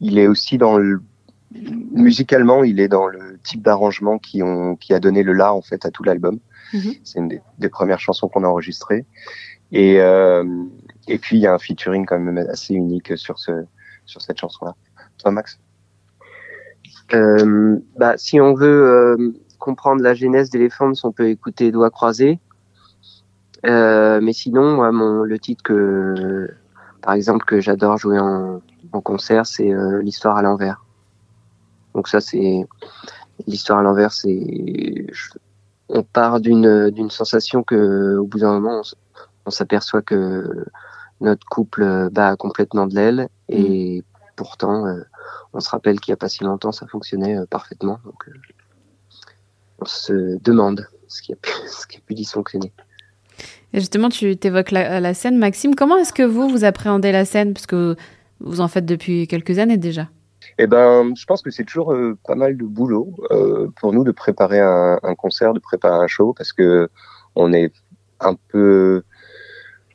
[0.00, 1.02] il est aussi dans le
[1.50, 5.62] musicalement, il est dans le type d'arrangement qui ont qui a donné le là en
[5.62, 6.38] fait à tout l'album.
[6.72, 7.00] Mm-hmm.
[7.04, 9.06] C'est une des, premières chansons qu'on a enregistrées.
[9.72, 10.44] Et euh,
[11.06, 13.64] et puis il y a un featuring quand même assez unique sur ce
[14.04, 14.74] sur cette chanson-là.
[15.18, 15.58] Toi, Max?
[17.14, 22.38] Euh, Bah, si on veut euh, comprendre la genèse d'Elephants, on peut écouter Doigts croisés.
[23.66, 26.48] Euh, mais sinon, moi, mon le titre que
[27.02, 28.60] par exemple que j'adore jouer en
[28.92, 30.84] en concert, c'est euh, l'histoire à l'envers.
[31.98, 32.64] Donc ça, c'est
[33.48, 35.06] l'histoire à l'envers, c'est
[35.88, 38.82] on part d'une d'une sensation que au bout d'un moment,
[39.46, 40.64] on, s'aperçoit que
[41.20, 44.04] notre couple bat complètement de l'aile et
[44.36, 45.02] pourtant, euh,
[45.52, 47.98] on se rappelle qu'il n'y a pas si longtemps, ça fonctionnait euh, parfaitement.
[48.04, 48.30] Donc,
[49.80, 52.72] on se demande ce qui a pu, ce qui a pu dysfonctionner.
[53.72, 55.74] Et justement, tu t'évoques la, la, scène, Maxime.
[55.74, 57.54] Comment est-ce que vous, vous appréhendez la scène?
[57.54, 57.96] Parce que
[58.38, 60.08] vous en faites depuis quelques années déjà.
[60.58, 64.02] Eh ben, je pense que c'est toujours euh, pas mal de boulot euh, pour nous
[64.02, 66.88] de préparer un, un, concert, de préparer un show, parce que
[67.36, 67.72] on est
[68.18, 69.04] un peu,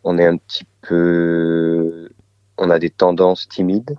[0.06, 2.10] on est un petit peu,
[2.58, 3.98] on a des tendances timides.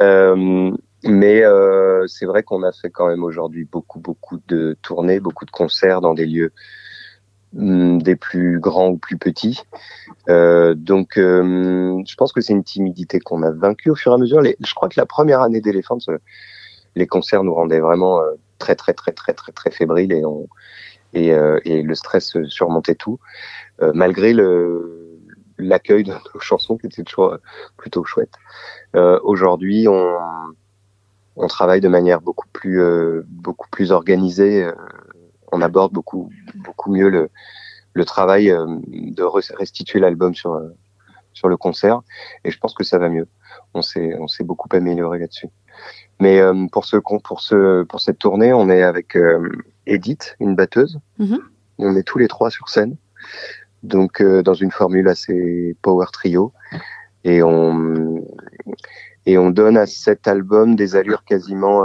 [0.00, 0.70] Euh,
[1.04, 5.44] mais euh, c'est vrai qu'on a fait quand même aujourd'hui beaucoup, beaucoup de tournées, beaucoup
[5.44, 6.52] de concerts dans des lieux
[7.52, 9.60] des plus grands ou plus petits.
[10.28, 14.14] Euh, donc, euh, je pense que c'est une timidité qu'on a vaincue au fur et
[14.14, 14.40] à mesure.
[14.40, 16.18] Les, je crois que la première année d'Elephants, euh,
[16.94, 20.48] les concerts nous rendaient vraiment euh, très, très, très, très, très, très fébriles et, on,
[21.12, 21.28] et,
[21.64, 23.18] et le stress surmontait tout,
[23.80, 25.18] malgré le
[25.58, 27.36] l'accueil de nos chansons qui était toujours
[27.76, 28.32] plutôt chouette.
[28.94, 30.16] Aujourd'hui, on,
[31.36, 32.82] on travaille de manière beaucoup plus,
[33.26, 34.66] beaucoup plus organisée
[35.52, 37.30] on aborde beaucoup beaucoup mieux le,
[37.94, 40.74] le travail euh, de restituer l'album sur euh,
[41.34, 42.02] sur le concert
[42.44, 43.28] et je pense que ça va mieux.
[43.74, 45.48] On s'est on s'est beaucoup amélioré là-dessus.
[46.20, 49.16] Mais euh, pour ce pour ce pour cette tournée, on est avec
[49.86, 50.98] Edith, une batteuse.
[51.20, 51.38] Mm-hmm.
[51.78, 52.96] On est tous les trois sur scène.
[53.82, 56.52] Donc dans une formule assez power trio
[57.24, 58.24] et on
[59.26, 61.84] et on donne à cet album des allures quasiment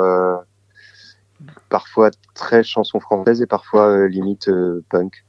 [1.69, 5.25] parfois très chanson française et parfois euh, limite euh, punk.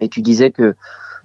[0.00, 0.74] Et tu disais que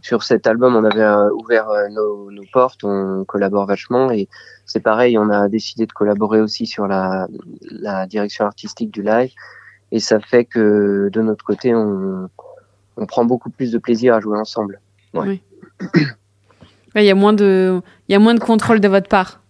[0.02, 4.30] sur cet album, on avait euh, ouvert nos, nos, portes, on collabore vachement et
[4.66, 7.28] c'est pareil, on a décidé de collaborer aussi sur la,
[7.70, 9.32] la, direction artistique du live
[9.92, 12.30] et ça fait que de notre côté, on,
[12.96, 14.80] on prend beaucoup plus de plaisir à jouer ensemble.
[15.14, 15.42] Ouais.
[15.82, 15.90] Oui.
[16.96, 19.42] Il y a moins de, il y a moins de contrôle de votre part.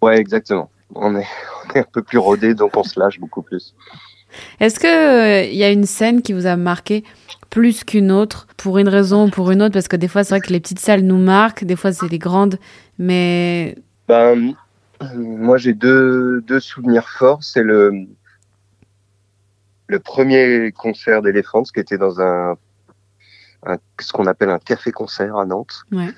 [0.00, 0.70] Ouais, exactement.
[0.94, 1.26] On est,
[1.74, 3.74] est un peu plus rodé, donc on se lâche beaucoup plus.
[4.60, 7.04] Est-ce que il y a une scène qui vous a marqué
[7.50, 8.46] plus qu'une autre?
[8.56, 9.74] Pour une raison ou pour une autre?
[9.74, 12.08] Parce que des fois, c'est vrai que les petites salles nous marquent, des fois, c'est
[12.08, 12.58] les grandes,
[12.98, 13.76] mais
[14.08, 14.54] Ben,
[15.14, 17.44] moi, j'ai deux, deux souvenirs forts.
[17.44, 17.92] C'est le,
[19.86, 22.56] le premier concert d'Elephants qui était dans un,
[23.66, 25.82] un- ce qu'on appelle un café-concert à Nantes.
[25.92, 26.08] Ouais.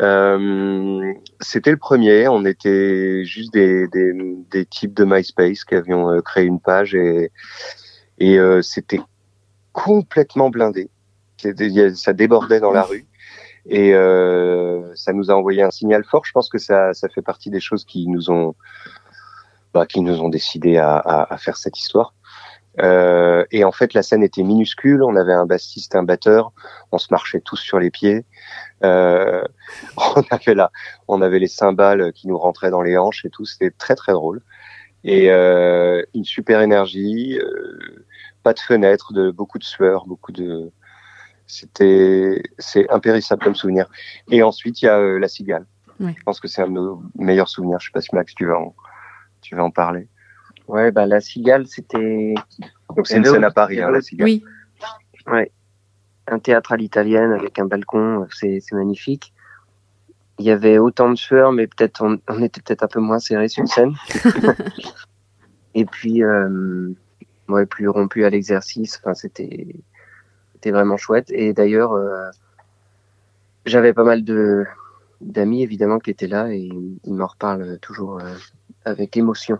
[0.00, 2.28] Euh, c'était le premier.
[2.28, 4.12] On était juste des, des,
[4.50, 7.30] des types de MySpace qui avions euh, créé une page et,
[8.18, 9.00] et euh, c'était
[9.72, 10.90] complètement blindé.
[11.94, 13.06] Ça débordait dans la rue
[13.66, 16.24] et euh, ça nous a envoyé un signal fort.
[16.24, 18.54] Je pense que ça, ça fait partie des choses qui nous ont,
[19.72, 22.14] bah, qui nous ont décidé à, à, à faire cette histoire.
[22.78, 25.02] Euh, et en fait, la scène était minuscule.
[25.02, 26.52] On avait un bassiste, un batteur.
[26.92, 28.24] On se marchait tous sur les pieds.
[28.84, 29.42] Euh,
[29.96, 30.70] on avait là,
[31.08, 33.44] on avait les cymbales qui nous rentraient dans les hanches et tout.
[33.44, 34.42] C'était très très drôle.
[35.02, 38.06] Et euh, une super énergie, euh,
[38.42, 40.70] pas de fenêtre, de beaucoup de sueur, beaucoup de.
[41.46, 43.88] C'était, c'est impérissable comme souvenir.
[44.30, 45.66] Et ensuite, il y a euh, la cigale.
[45.98, 47.78] Je pense que c'est un de nos meilleurs souvenirs.
[47.78, 48.74] Je sais pas si Max, tu vas en,
[49.42, 50.08] tu vas en parler.
[50.70, 52.34] Ouais, bah la cigale, c'était
[52.96, 54.28] Donc c'est une scène à Paris, hein, la cigale.
[54.28, 54.44] oui.
[56.28, 59.32] un théâtre à l'italienne avec un balcon, c'est c'est magnifique.
[60.38, 63.18] Il y avait autant de sueur, mais peut-être on, on était peut-être un peu moins
[63.18, 63.94] serré sur scène.
[65.74, 66.88] Et puis, euh,
[67.48, 69.00] ouais, plus rompu à l'exercice.
[69.02, 69.74] Enfin, c'était
[70.52, 71.30] c'était vraiment chouette.
[71.30, 72.30] Et d'ailleurs, euh,
[73.66, 74.64] j'avais pas mal de
[75.20, 76.70] d'amis évidemment qui étaient là et
[77.04, 78.34] ils m'en reparlent toujours euh,
[78.84, 79.58] avec émotion.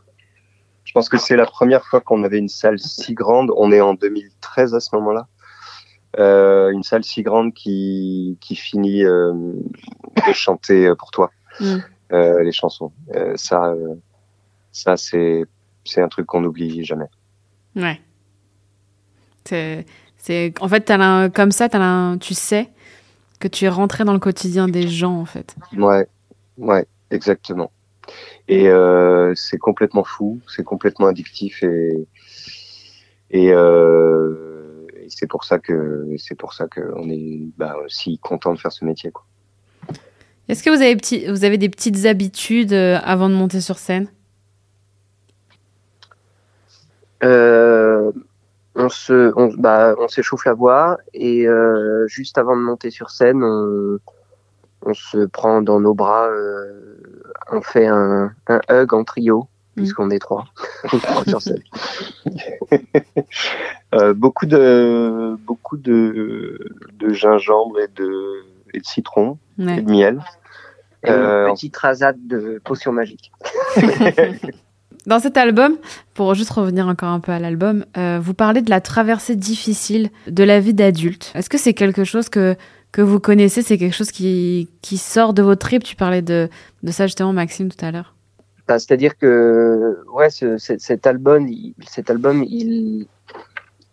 [0.85, 3.53] Je pense que c'est la première fois qu'on avait une salle si grande.
[3.57, 5.27] On est en 2013 à ce moment-là.
[6.19, 9.33] Euh, une salle si grande qui, qui finit euh,
[10.27, 11.77] de chanter pour toi Mm.
[12.13, 12.93] euh, les chansons.
[13.15, 13.95] Euh, ça, euh,
[14.73, 15.45] ça c'est
[15.85, 17.07] c'est un truc qu'on n'oublie jamais.
[17.75, 18.01] Ouais.
[19.45, 19.87] C'est,
[20.19, 20.93] c'est, en fait,
[21.35, 21.69] comme ça,
[22.21, 22.69] tu sais
[23.41, 25.57] que tu es rentré dans le quotidien des gens, en fait.
[25.73, 26.07] Ouais,
[26.59, 27.73] ouais, exactement.
[28.49, 32.07] Et euh, c'est complètement fou, c'est complètement addictif et
[33.33, 38.19] et, euh, et c'est pour ça que c'est pour ça que on est bah, si
[38.19, 39.13] content de faire ce métier.
[39.13, 39.25] Quoi.
[40.49, 43.79] Est-ce que vous avez, petit, vous avez des petites habitudes euh, avant de monter sur
[43.79, 44.09] scène?
[47.23, 48.11] Euh,
[48.75, 53.11] on se, on, bah, on s'échauffe la voix et euh, juste avant de monter sur
[53.11, 53.99] scène, on,
[54.83, 57.20] on se prend dans nos bras, euh,
[57.53, 59.83] on fait un, un hug en trio Mhm.
[59.85, 60.47] puisqu'on est trois
[60.89, 61.63] Trois sur scène.
[63.93, 66.59] Euh, beaucoup de beaucoup de
[66.99, 70.21] de gingembre et de et de citron et de miel.
[71.05, 73.33] Et Euh, une petite rasade de potions magiques.
[75.07, 75.77] Dans cet album,
[76.15, 80.11] pour juste revenir encore un peu à l'album, euh, vous parlez de la traversée difficile
[80.29, 81.33] de la vie d'adulte.
[81.35, 82.55] Est-ce que c'est quelque chose que,
[82.93, 86.49] que vous connaissez C'est quelque chose qui, qui sort de vos tripes Tu parlais de,
[86.83, 88.15] de ça justement, Maxime, tout à l'heure.
[88.69, 93.07] Bah, C'est-à-dire que ouais, ce- ce- cet album, il, cet album, il,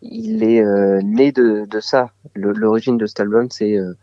[0.02, 2.12] il est euh, né de, de ça.
[2.36, 3.94] L'origine de cet album, c'est euh,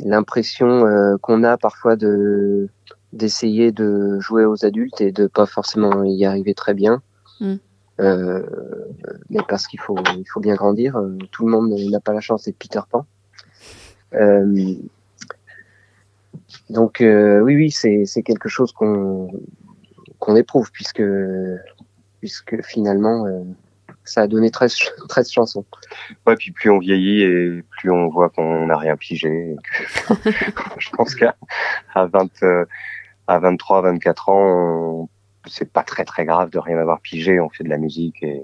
[0.00, 2.68] l'impression euh, qu'on a parfois de
[3.14, 7.00] d'essayer de jouer aux adultes et de pas forcément y arriver très bien.
[7.40, 7.54] Mm.
[9.30, 11.00] Mais parce qu'il faut, il faut bien grandir.
[11.32, 13.06] Tout le monde n'a pas la chance d'être Peter Pan.
[14.14, 14.74] Euh,
[16.70, 19.30] donc euh, oui, oui, c'est quelque chose qu'on
[20.18, 21.02] qu'on éprouve puisque
[22.20, 23.42] puisque finalement euh,
[24.04, 25.64] ça a donné 13, ch- 13 chansons.
[26.26, 29.56] Ouais, puis plus on vieillit et plus on voit qu'on n'a rien pigé.
[30.78, 31.36] je pense qu'à
[31.94, 32.64] à 20, euh,
[33.26, 35.08] à 23, 24 ans,
[35.46, 37.40] c'est pas très très grave de rien avoir pigé.
[37.40, 38.42] On fait de la musique et,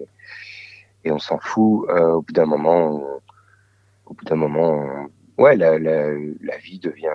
[1.04, 1.88] et on s'en fout.
[1.90, 3.20] Au bout d'un moment, on-
[4.06, 5.08] au bout d'un moment,
[5.38, 6.08] ouais, la, la,
[6.42, 7.08] la vie devient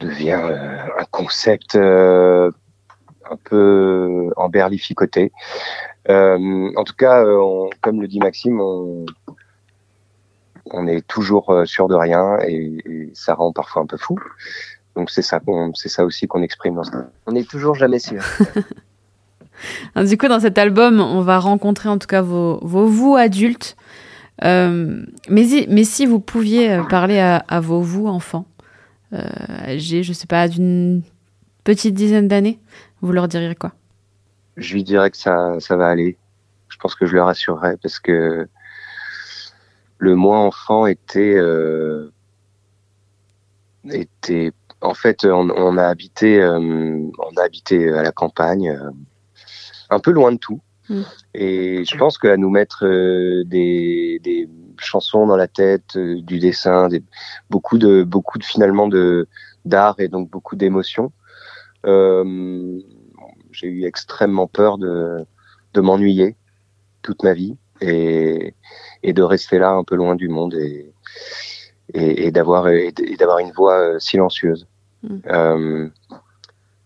[0.00, 2.50] devient euh, un concept euh,
[3.30, 5.32] un peu emberlificoté.
[6.08, 9.04] Euh, en tout cas, euh, on- comme le dit Maxime, on,
[10.70, 14.18] on est toujours sûr de rien et, et ça rend parfois un peu fou.
[14.94, 15.40] Donc c'est ça,
[15.74, 16.90] c'est ça aussi qu'on exprime dans ce
[17.26, 18.22] On n'est toujours jamais sûr.
[19.96, 23.76] Du coup, dans cet album, on va rencontrer en tout cas vos, vos vous adultes.
[24.44, 28.46] Euh, mais, mais si vous pouviez euh, parler à, vos vous enfants,
[29.12, 29.22] euh,
[29.66, 31.02] âgés, je sais pas, d'une
[31.64, 32.60] petite dizaine d'années,
[33.00, 33.72] vous leur diriez quoi?
[34.56, 36.16] Je lui dirais que ça, ça va aller.
[36.68, 38.48] Je pense que je le rassurerai parce que
[39.98, 42.12] le moi enfant était, euh,
[43.90, 48.78] était en fait, on, a habité, on a habité à la campagne,
[49.90, 50.60] un peu loin de tout.
[50.88, 51.02] Mm.
[51.34, 56.38] Et je pense qu'à nous mettre euh, des, des chansons dans la tête, euh, du
[56.38, 57.02] dessin, des,
[57.50, 59.28] beaucoup de, beaucoup de finalement de
[59.64, 61.12] d'art et donc beaucoup d'émotions.
[61.86, 62.80] Euh,
[63.52, 65.24] J'ai eu extrêmement peur de,
[65.74, 66.36] de m'ennuyer
[67.02, 68.54] toute ma vie et,
[69.02, 70.92] et de rester là un peu loin du monde et,
[71.94, 74.66] et, et d'avoir et d'avoir une voix silencieuse.
[75.02, 75.90] Mm.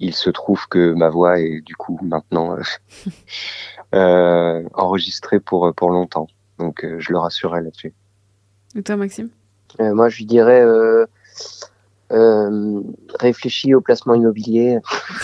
[0.03, 2.62] Euh, il se trouve que ma voix est du coup maintenant euh,
[3.94, 6.28] euh, enregistrée pour pour longtemps.
[6.59, 7.92] Donc euh, je le rassurais là-dessus.
[8.74, 9.28] Et toi, Maxime?
[9.80, 11.07] Euh, moi, je lui dirais euh,
[12.12, 12.80] euh,
[13.20, 14.78] réfléchis au placement immobilier.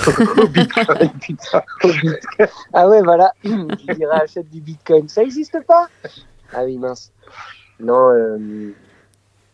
[0.43, 1.62] Au Bitcoin, putain.
[1.85, 2.49] Au Bitcoin.
[2.72, 3.33] Ah ouais, voilà.
[3.45, 5.09] Je lui dirais achète du Bitcoin.
[5.09, 5.89] Ça existe pas?
[6.53, 7.12] Ah oui, mince.
[7.81, 8.74] Non, euh,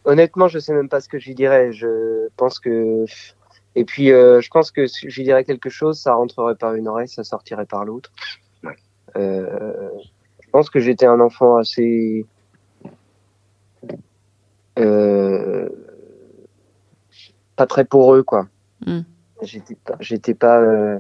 [0.04, 1.72] honnêtement, je sais même pas ce que je lui dirais.
[1.72, 3.04] Je pense que.
[3.76, 6.88] Et puis, euh, je pense que si je dirais quelque chose, ça rentrerait par une
[6.88, 8.12] oreille, ça sortirait par l'autre.
[8.62, 8.76] Ouais.
[9.16, 9.88] Euh,
[10.40, 12.24] je pense que j'étais un enfant assez.
[14.78, 15.68] Euh,
[17.56, 18.48] pas très poreux, quoi.
[18.86, 19.00] Mm.
[19.42, 19.96] J'étais pas.
[20.00, 20.98] J'étais pas euh,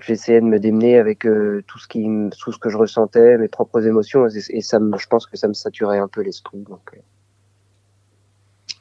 [0.00, 2.06] J'essayais de me démener avec euh, tout ce qui,
[2.38, 5.36] tout ce que je ressentais, mes propres émotions, et, et ça, me, je pense que
[5.36, 6.58] ça me saturait un peu l'esprit.
[6.58, 6.98] Donc,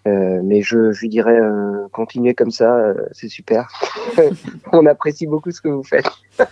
[0.07, 3.67] euh, mais je, je lui dirais, euh, continuez comme ça, euh, c'est super.
[4.71, 6.09] On apprécie beaucoup ce que vous faites.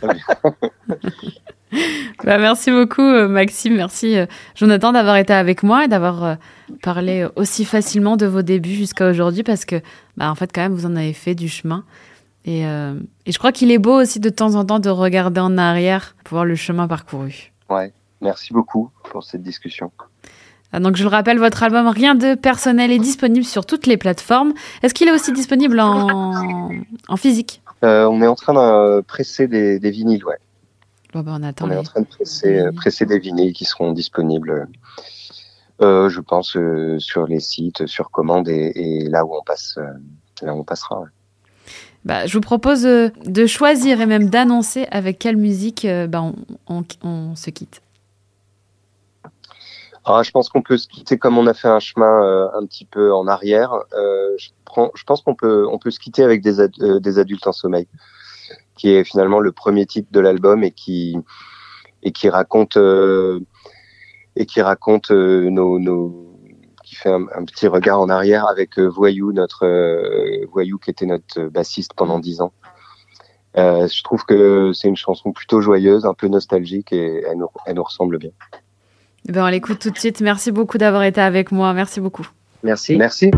[2.24, 3.76] Bah, merci beaucoup, Maxime.
[3.76, 4.16] Merci,
[4.56, 6.38] Jonathan, d'avoir été avec moi et d'avoir
[6.82, 9.82] parlé aussi facilement de vos débuts jusqu'à aujourd'hui parce que,
[10.16, 11.84] bah, en fait, quand même, vous en avez fait du chemin.
[12.46, 12.94] Et, euh,
[13.26, 16.16] et je crois qu'il est beau aussi de temps en temps de regarder en arrière
[16.24, 17.52] pour voir le chemin parcouru.
[17.70, 17.92] Ouais.
[18.22, 19.92] Merci beaucoup pour cette discussion.
[20.76, 23.96] Ah, Donc, je le rappelle, votre album Rien de personnel est disponible sur toutes les
[23.96, 24.54] plateformes.
[24.84, 26.70] Est-ce qu'il est aussi disponible en,
[27.08, 27.62] en physique?
[27.84, 30.38] Euh, on est en train de presser des, des vinyles, ouais.
[31.14, 31.68] Bah, on attend.
[31.68, 34.68] On est en train de presser, euh, presser des vinyles qui seront disponibles,
[35.82, 39.78] euh, je pense, euh, sur les sites, sur commande et, et là où on passe,
[40.42, 41.00] là où on passera.
[41.00, 41.08] ouais.
[42.04, 46.36] Bah, je vous propose de choisir et même d'annoncer avec quelle musique bah, on,
[46.68, 47.82] on- on se quitte.
[50.08, 52.64] Ah, je pense qu'on peut se quitter comme on a fait un chemin euh, un
[52.68, 53.74] petit peu en arrière.
[53.94, 57.18] Euh, je, prends, je pense qu'on peut, on peut se quitter avec des, euh, des
[57.18, 57.88] adultes en sommeil,
[58.76, 61.18] qui est finalement le premier titre de l'album et qui
[62.04, 63.40] et qui raconte euh,
[64.36, 66.38] et qui raconte euh, nos, nos
[66.84, 69.66] qui fait un, un petit regard en arrière avec euh, Voyou, notre
[70.52, 72.54] Voyou qui était notre bassiste pendant dix ans.
[73.56, 77.76] Je trouve que c'est une chanson plutôt joyeuse, un peu nostalgique et elle nous, elle
[77.76, 78.32] nous ressemble bien.
[79.28, 80.22] Ben, on l'écoute tout de suite.
[80.22, 81.74] Merci beaucoup d'avoir été avec moi.
[81.74, 82.28] Merci beaucoup.
[82.64, 82.96] Merci.
[82.96, 83.32] Merci.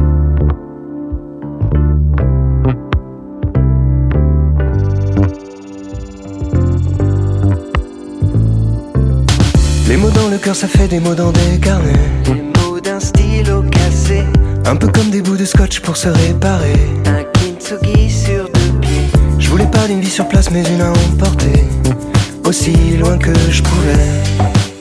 [9.88, 11.94] Les mots dans le cœur, ça fait des mots dans des carnets.
[12.26, 14.24] Les mots d'un stylo cassé,
[14.66, 16.74] Un peu comme des bouts de scotch pour se réparer.
[17.06, 19.08] un kintsugi sur deux pieds.
[19.40, 21.64] Je voulais pas d'une vie sur place, mais une à emporter.
[22.46, 24.77] Aussi loin que je pouvais.